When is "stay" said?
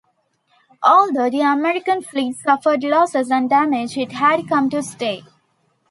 4.81-5.21